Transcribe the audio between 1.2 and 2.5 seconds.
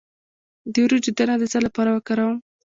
د څه لپاره وکاروم؟